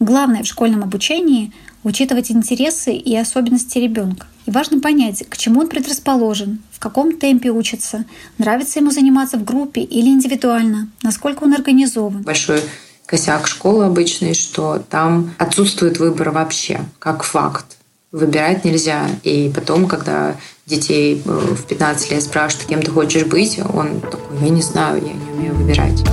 [0.00, 1.52] Главное в школьном обучении—
[1.82, 4.28] учитывать интересы и особенности ребенка.
[4.46, 8.04] И важно понять, к чему он предрасположен, в каком темпе учится,
[8.38, 12.22] нравится ему заниматься в группе или индивидуально, насколько он организован.
[12.22, 12.62] Большой
[13.06, 17.66] косяк школы обычный, что там отсутствует выбор вообще, как факт.
[18.12, 19.04] Выбирать нельзя.
[19.24, 24.38] И потом, когда детей э, в 15 лет спрашивают, кем ты хочешь быть, он такой,
[24.42, 26.04] я не знаю, я не умею выбирать.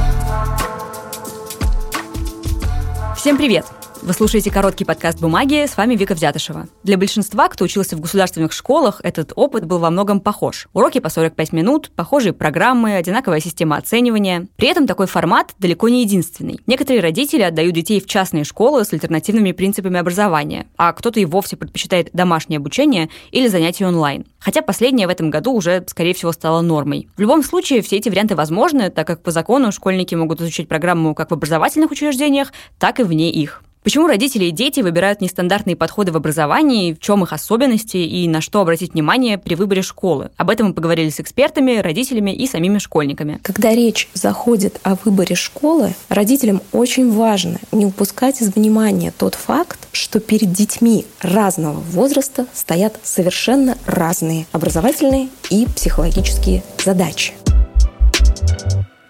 [3.16, 3.75] Всем привет!
[4.06, 6.68] Вы слушаете короткий подкаст «Бумаги», с вами Вика Взятышева.
[6.84, 10.68] Для большинства, кто учился в государственных школах, этот опыт был во многом похож.
[10.74, 14.46] Уроки по 45 минут, похожие программы, одинаковая система оценивания.
[14.58, 16.60] При этом такой формат далеко не единственный.
[16.68, 21.58] Некоторые родители отдают детей в частные школы с альтернативными принципами образования, а кто-то и вовсе
[21.58, 24.28] предпочитает домашнее обучение или занятия онлайн.
[24.38, 27.10] Хотя последнее в этом году уже, скорее всего, стало нормой.
[27.18, 31.16] В любом случае, все эти варианты возможны, так как по закону школьники могут изучать программу
[31.16, 33.64] как в образовательных учреждениях, так и вне их.
[33.86, 38.42] Почему родители и дети выбирают нестандартные подходы в образовании, в чем их особенности и на
[38.42, 40.32] что обратить внимание при выборе школы?
[40.38, 43.40] Об этом мы поговорили с экспертами, родителями и самими школьниками.
[43.44, 49.88] Когда речь заходит о выборе школы, родителям очень важно не упускать из внимания тот факт,
[49.92, 57.34] что перед детьми разного возраста стоят совершенно разные образовательные и психологические задачи.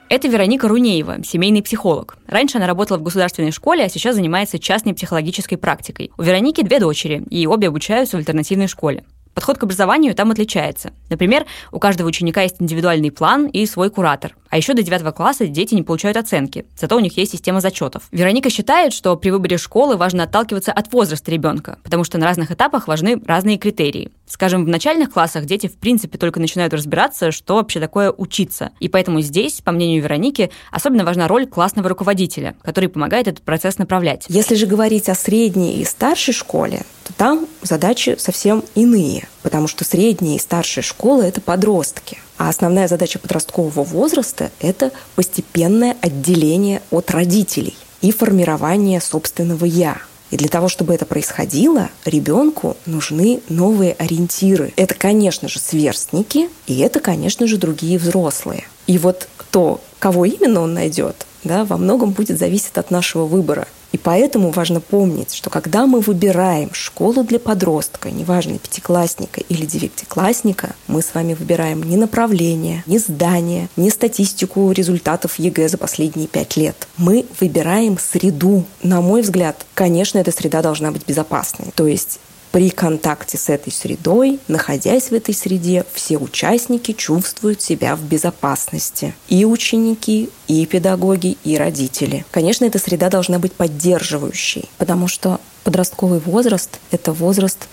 [0.08, 2.18] Это Вероника Рунеева, семейный психолог.
[2.28, 6.12] Раньше она работала в государственной школе, а сейчас занимается частной психологической практикой.
[6.16, 9.04] У Вероники две дочери, и обе обучаются в альтернативной школе.
[9.34, 10.94] Подход к образованию там отличается.
[11.10, 14.36] Например, у каждого ученика есть индивидуальный план и свой куратор.
[14.50, 18.04] А еще до 9 класса дети не получают оценки, зато у них есть система зачетов.
[18.12, 22.52] Вероника считает, что при выборе школы важно отталкиваться от возраста ребенка, потому что на разных
[22.52, 24.12] этапах важны разные критерии.
[24.28, 28.72] Скажем, в начальных классах дети в принципе только начинают разбираться, что вообще такое учиться.
[28.80, 33.78] И поэтому здесь, по мнению Вероники, особенно важна роль классного руководителя, который помогает этот процесс
[33.78, 34.26] направлять.
[34.28, 39.84] Если же говорить о средней и старшей школе, то там задачи совсем иные, потому что
[39.84, 42.18] средняя и старшая школы– это подростки.
[42.38, 49.98] А основная задача подросткового возраста– это постепенное отделение от родителей и формирование собственного «я».
[50.36, 54.74] И для того, чтобы это происходило, ребенку нужны новые ориентиры.
[54.76, 58.66] Это, конечно же, сверстники, и это, конечно же, другие взрослые.
[58.86, 63.66] И вот то, кого именно он найдет, да, во многом будет зависеть от нашего выбора.
[63.96, 70.76] И поэтому важно помнить, что когда мы выбираем школу для подростка, неважно, пятиклассника или девятиклассника,
[70.88, 76.58] мы с вами выбираем не направление, не здание, не статистику результатов ЕГЭ за последние пять
[76.58, 76.90] лет.
[76.98, 78.66] Мы выбираем среду.
[78.84, 81.72] На мой взгляд, конечно, эта среда должна быть безопасной.
[81.74, 82.20] То есть
[82.56, 89.14] при контакте с этой средой, находясь в этой среде, все участники чувствуют себя в безопасности.
[89.28, 92.26] И ученики, и педагоги, и родители.
[92.32, 97.68] Конечно, эта среда должна быть поддерживающей, потому что подростковый возраст– это возраст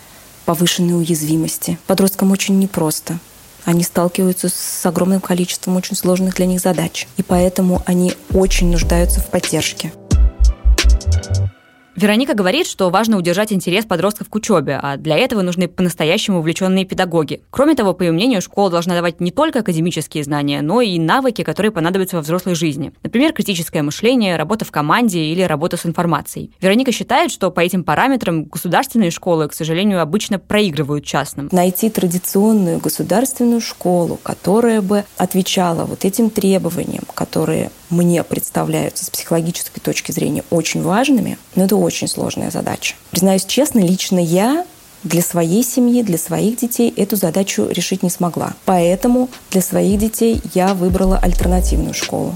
[0.46, 1.78] повышенной уязвимости.
[1.86, 3.20] Подросткам очень непросто.
[3.64, 7.06] Они сталкиваются с огромным количеством очень сложных для них задач.
[7.16, 9.92] И поэтому они очень нуждаются в поддержке.
[11.94, 16.86] Вероника говорит, что важно удержать интерес подростков к учебе, а для этого нужны по-настоящему увлеченные
[16.86, 17.42] педагоги.
[17.50, 21.42] Кроме того, по ее мнению, школа должна давать не только академические знания, но и навыки,
[21.42, 22.92] которые понадобятся во взрослой жизни.
[23.02, 26.50] Например, критическое мышление, работа в команде или работа с информацией.
[26.60, 31.48] Вероника считает, что по этим параметрам государственные школы, к сожалению, обычно проигрывают частным.
[31.52, 39.80] Найти традиционную государственную школу, которая бы отвечала вот этим требованиям, которые мне представляются с психологической
[39.80, 42.94] точки зрения очень важными, но это очень сложная задача.
[43.10, 44.64] Признаюсь честно, лично я
[45.04, 48.54] для своей семьи, для своих детей эту задачу решить не смогла.
[48.64, 52.34] Поэтому для своих детей я выбрала альтернативную школу.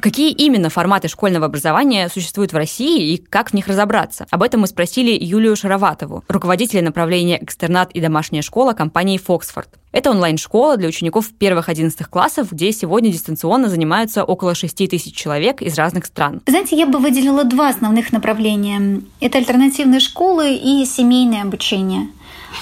[0.00, 4.26] Какие именно форматы школьного образования существуют в России и как в них разобраться?
[4.30, 9.68] Об этом мы спросили Юлию Шароватову, руководителя направления «Экстернат и домашняя школа» компании «Фоксфорд».
[9.92, 15.60] Это онлайн-школа для учеников первых 11 классов, где сегодня дистанционно занимаются около 6 тысяч человек
[15.60, 16.40] из разных стран.
[16.46, 19.02] Знаете, я бы выделила два основных направления.
[19.20, 22.08] Это альтернативные школы и семейное обучение.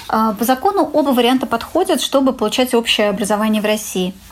[0.09, 4.13] А, по закону оба варианта подходят, чтобы получать общее образование в России–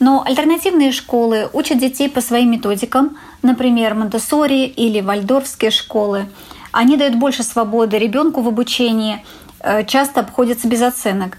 [0.00, 6.28] но альтернативные школы учат детей по своим методикам, например, Монтессори или вальдорфские школы.
[6.70, 9.24] Они дают больше свободы ребенку в обучении,
[9.60, 11.38] э, часто обходятся без оценок.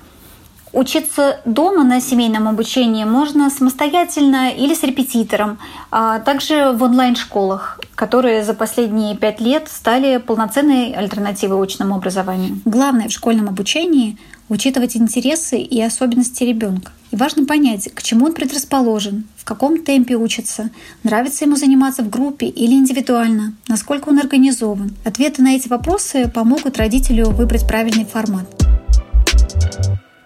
[0.71, 5.57] Учиться дома на семейном обучении можно самостоятельно или с репетитором,
[5.89, 12.59] а также в онлайн-школах, которые за последние пять лет стали полноценной альтернативой очному образованию.
[12.65, 14.17] Главное в школьном обучении—
[14.49, 16.91] учитывать интересы и особенности ребенка.
[17.11, 20.69] И важно понять, к чему он предрасположен, в каком темпе учится,
[21.03, 24.95] нравится ему заниматься в группе или индивидуально, насколько он организован.
[25.03, 28.47] Ответы на эти вопросы помогут родителю выбрать правильный формат.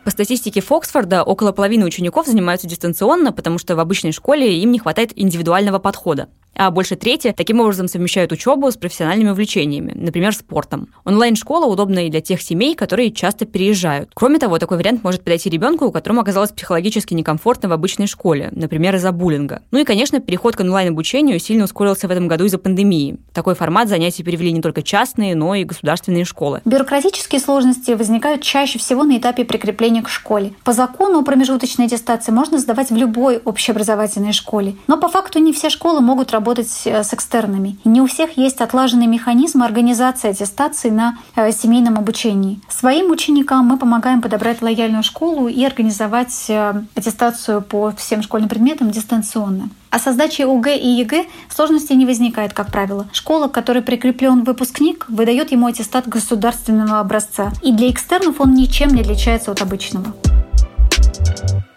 [0.04, 4.80] По статистике Фоксфорда, около половины учеников занимаются дистанционно, потому что в обычной школе им не
[4.80, 10.90] хватает индивидуального подхода а больше трети таким образом совмещают учебу с профессиональными увлечениями, например, спортом.
[11.06, 14.12] Онлайн-школа удобна и для тех семей, которые часто переезжают.
[14.14, 18.96] Кроме того, такой вариант может подойти ребенку, которому оказалось психологически некомфортно в обычной школе, например,
[18.96, 19.62] из-за буллинга.
[19.72, 23.18] Ну и, конечно, переход к онлайн-обучению сильно ускорился в этом году из-за пандемии.
[23.34, 26.62] Такой формат занятий перевели не только частные, но и государственные школы.
[26.66, 30.54] Бюрократические сложности возникают чаще всего на этапе прикрепления к школе.
[30.64, 35.70] По закону промежуточные аттестации можно сдавать в любой общеобразовательной школе, но по факту не все
[35.70, 37.78] школы могут работать работать э, с экстернами.
[37.86, 42.60] не у всех есть отлаженный механизм организации аттестации на э, семейном обучении.
[42.68, 48.92] Своим ученикам мы помогаем подобрать лояльную школу и организовать э, аттестацию по всем школьным предметам
[48.92, 49.70] дистанционно.
[49.90, 53.08] А со сдачей ОГЭ и ЕГЭ сложностей не возникает, как правило.
[53.14, 57.54] Школа, к которой прикреплен выпускник, выдает ему аттестат государственного образца.
[57.62, 60.14] И для экстернов он ничем не отличается от обычного.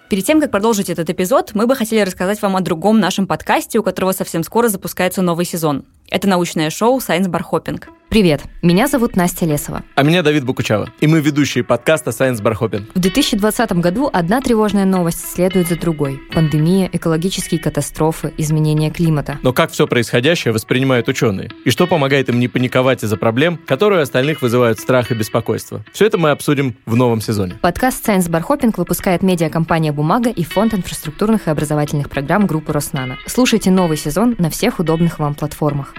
[0.08, 3.80] Перед тем, как продолжить этот эпизод, мы бы хотели рассказать вам о другом нашем подкасте,
[3.80, 5.84] у которого совсем скоро запускается новый сезон.
[6.08, 7.88] Это научное шоу «Science Bar Hopping».
[8.08, 9.82] Привет, меня зовут Настя Лесова.
[9.96, 10.88] А меня Давид Букучава.
[11.00, 12.86] И мы ведущие подкаста Science Bar Hopping.
[12.94, 16.20] В 2020 году одна тревожная новость следует за другой.
[16.32, 19.38] Пандемия, экологические катастрофы, изменение климата.
[19.42, 21.50] Но как все происходящее воспринимают ученые?
[21.64, 25.84] И что помогает им не паниковать из-за проблем, которые остальных вызывают страх и беспокойство?
[25.92, 27.54] Все это мы обсудим в новом сезоне.
[27.60, 33.18] Подкаст Science Бархопинг выпускает медиакомпания «Бумага» и Фонд инфраструктурных и образовательных программ группы Роснана.
[33.26, 35.92] Слушайте новый сезон на всех удобных вам платформах.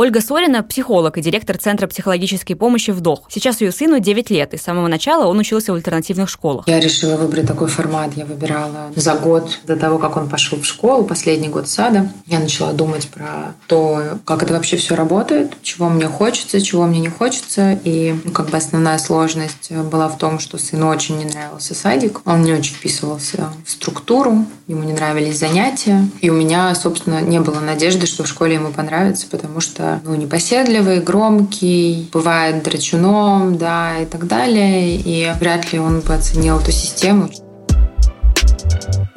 [0.00, 3.24] Ольга Сорина– психолог и директор Центра психологической помощи «Вдох».
[3.28, 6.68] Сейчас ее сыну 9 лет, и с самого начала он учился в альтернативных школах.
[6.68, 8.12] Я решила выбрать такой формат.
[8.14, 12.12] Я выбирала за год до того, как он пошел в школу, последний год сада.
[12.26, 17.00] Я начала думать про то, как это вообще все работает, чего мне хочется, чего мне
[17.00, 17.80] не хочется.
[17.82, 22.20] И ну, как бы основная сложность была в том, что сыну очень не нравился садик.
[22.24, 26.08] Он не очень вписывался в структуру, ему не нравились занятия.
[26.20, 30.14] И у меня, собственно, не было надежды, что в школе ему понравится, потому что ну,
[30.14, 34.96] непоседливый, громкий, бывает драчуном, да, и так далее.
[34.96, 37.28] И вряд ли он бы оценил эту систему.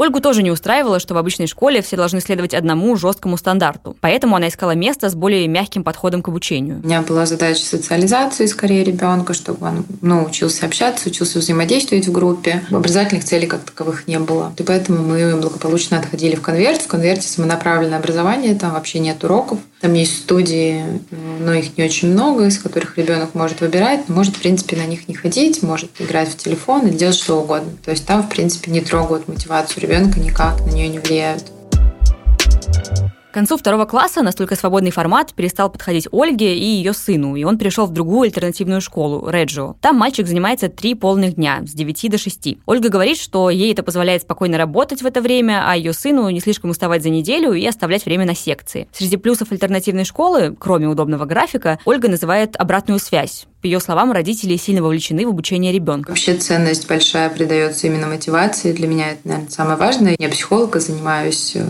[0.01, 3.95] Ольгу тоже не устраивало, что в обычной школе все должны следовать одному жесткому стандарту.
[4.01, 6.79] Поэтому она искала место с более мягким подходом к обучению.
[6.83, 12.11] У меня была задача социализации скорее ребенка, чтобы он ну, учился общаться, учился взаимодействовать в
[12.11, 12.63] группе.
[12.71, 14.55] Образовательных целей как таковых не было.
[14.57, 16.81] И поэтому мы благополучно отходили в конверт.
[16.81, 19.59] В конверте самонаправленное образование, там вообще нет уроков.
[19.81, 20.83] Там есть студии,
[21.39, 25.07] но их не очень много, из которых ребенок может выбирать, может, в принципе, на них
[25.07, 27.71] не ходить, может играть в телефон и делать что угодно.
[27.83, 31.45] То есть там, в принципе, не трогают мотивацию ребенка никак, на нее не влияют.
[33.31, 37.57] К концу второго класса настолько свободный формат перестал подходить Ольге и ее сыну, и он
[37.57, 39.77] перешел в другую альтернативную школу, Реджио.
[39.79, 42.57] Там мальчик занимается три полных дня, с 9 до 6.
[42.65, 46.41] Ольга говорит, что ей это позволяет спокойно работать в это время, а ее сыну не
[46.41, 48.89] слишком уставать за неделю и оставлять время на секции.
[48.91, 53.47] Среди плюсов альтернативной школы, кроме удобного графика, Ольга называет обратную связь.
[53.61, 56.09] По ее словам, родители сильно вовлечены в обучение ребенка.
[56.09, 58.73] Вообще ценность большая придается именно мотивации.
[58.73, 60.15] Для меня это, наверное, самое важное.
[60.19, 61.61] Я психолог, занимаюсь э,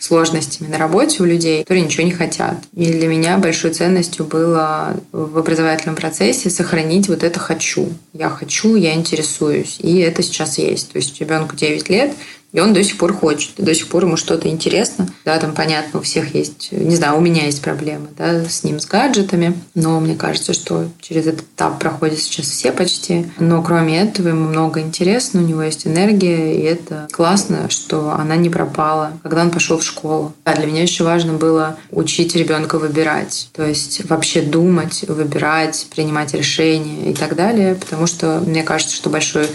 [0.00, 2.56] сложностями на работе у людей, которые ничего не хотят.
[2.74, 7.88] И для меня большой ценностью было в образовательном процессе сохранить вот это «хочу».
[8.12, 9.78] Я хочу, я интересуюсь.
[9.80, 10.92] И это сейчас есть.
[10.92, 12.12] То есть ребенку 9 лет,
[12.52, 15.08] и он до сих пор хочет, до сих пор ему что-то интересно.
[15.24, 18.80] Да, там понятно, у всех есть, не знаю, у меня есть проблемы да, с ним,
[18.80, 23.26] с гаджетами, но мне кажется, что через этот этап проходят сейчас все почти.
[23.38, 28.36] Но кроме этого ему много интересно, у него есть энергия, и это классно, что она
[28.36, 30.32] не пропала, когда он пошел в школу.
[30.44, 36.34] А для меня еще важно было учить ребенка выбирать, то есть вообще думать, выбирать, принимать
[36.34, 39.48] решения и так далее, потому что мне кажется, что большой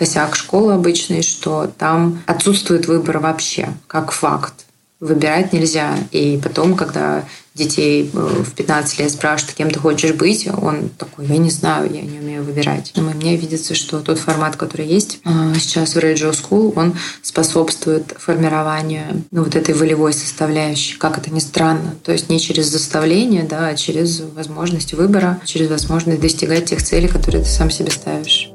[0.00, 4.54] косяк школы обычной, что там отсутствует выбор вообще, как факт.
[4.98, 5.94] Выбирать нельзя.
[6.10, 11.26] И потом, когда детей э, в 15 лет спрашивают, кем ты хочешь быть, он такой,
[11.26, 12.92] я не знаю, я не умею выбирать.
[12.96, 18.14] Но мне видится, что тот формат, который есть а, сейчас в Radio School, он способствует
[18.18, 21.94] формированию ну, вот этой волевой составляющей, как это ни странно.
[22.04, 27.08] То есть не через заставление, да, а через возможность выбора, через возможность достигать тех целей,
[27.08, 28.50] которые ты сам себе ставишь.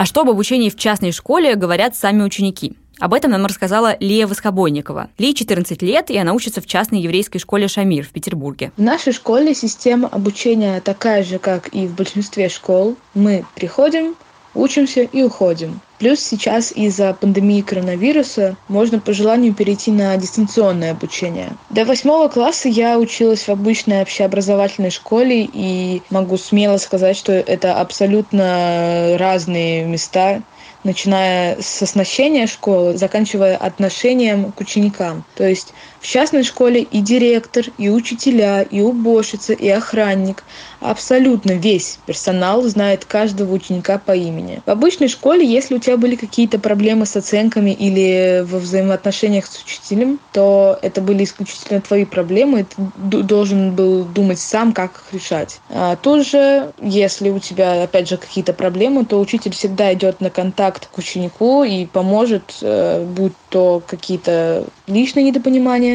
[0.00, 2.72] А что об обучении в частной школе говорят сами ученики?
[3.00, 5.10] Об этом нам рассказала Лия Воскобойникова.
[5.18, 8.72] Лии 14 лет, и она учится в частной еврейской школе «Шамир» в Петербурге.
[8.78, 12.96] В нашей школе система обучения такая же, как и в большинстве школ.
[13.12, 14.16] Мы приходим,
[14.54, 15.82] учимся и уходим.
[16.00, 21.50] Плюс сейчас из-за пандемии коронавируса можно по желанию перейти на дистанционное обучение.
[21.68, 27.74] До восьмого класса я училась в обычной общеобразовательной школе и могу смело сказать, что это
[27.74, 30.40] абсолютно разные места
[30.84, 35.24] начиная с оснащения школы, заканчивая отношением к ученикам.
[35.34, 40.44] То есть в частной школе и директор, и учителя, и уборщица, и охранник,
[40.80, 44.62] абсолютно весь персонал знает каждого ученика по имени.
[44.64, 49.62] В обычной школе, если у тебя были какие-то проблемы с оценками или во взаимоотношениях с
[49.62, 55.20] учителем, то это были исключительно твои проблемы, и ты должен был думать сам, как их
[55.20, 55.60] решать.
[55.68, 60.30] А тут же, если у тебя, опять же, какие-то проблемы, то учитель всегда идет на
[60.30, 65.89] контакт к ученику и поможет, э, будь то какие-то личные недопонимания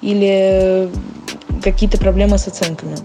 [0.00, 0.88] или
[1.62, 2.96] какие-то проблемы с оценками.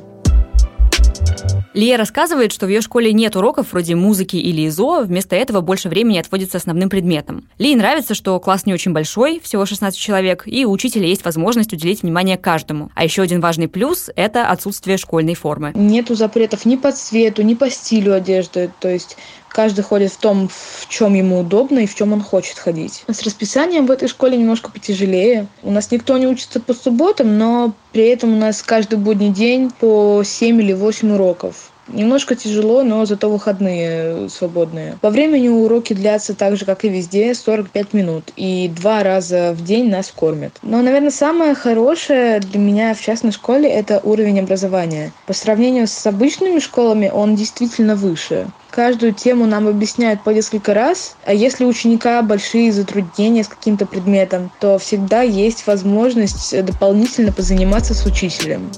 [1.76, 5.88] Лия рассказывает, что в ее школе нет уроков вроде музыки или ИЗО, вместо этого больше
[5.88, 7.48] времени отводится основным предметам.
[7.60, 11.72] Лии нравится, что класс не очень большой, всего 16 человек, и у учителя есть возможность
[11.72, 12.92] уделить внимание каждому.
[12.96, 15.72] А еще один важный плюс– это отсутствие школьной формы.
[15.76, 19.16] Нету запретов ни по цвету, ни по стилю одежды, то есть
[19.50, 23.04] каждый ходит в том, в чем ему удобно и в чем он хочет ходить.
[23.08, 25.48] С расписанием в этой школе немножко потяжелее.
[25.64, 29.72] У нас никто не учится по субботам, но при этом у нас каждый будний день
[29.72, 31.72] по 7 или 8 уроков.
[31.92, 34.98] Немножко тяжело, но зато выходные свободные.
[35.02, 38.32] По времени уроки длятся так же, как и везде, 45 минут.
[38.36, 40.54] И два раза в день нас кормят.
[40.62, 45.12] Но, наверное, самое хорошее для меня в частной школе– это уровень образования.
[45.26, 48.48] По сравнению с обычными школами он действительно выше.
[48.72, 53.86] Каждую тему нам объясняют по несколько раз, а если у ученика большие затруднения с каким-то
[53.86, 58.70] предметом, то всегда есть возможность дополнительно позаниматься с учителем.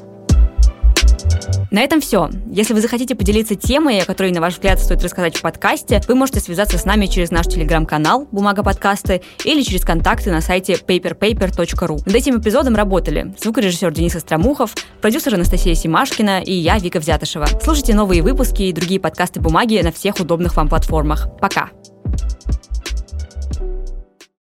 [1.72, 2.30] На этом все.
[2.51, 6.16] Если вы захотите поделиться темой, о которой, на ваш взгляд, стоит рассказать в подкасте, вы
[6.16, 12.01] можете связаться с нами через наш телеграм-канал «Бумага подкасты» или через контакты на сайте paperpaper.ru.
[12.06, 17.48] Над этим эпизодом работали звукорежиссер Денис Остромухов, продюсер Анастасия Симашкина и я, Вика Взятышева.
[17.63, 21.30] Слушайте новые выпуски и другие подкасты «Бумаги» на всех удобных вам платформах.
[21.40, 21.70] Пока!